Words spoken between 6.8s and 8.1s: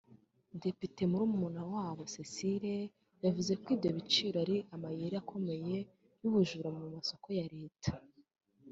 masoko ya leta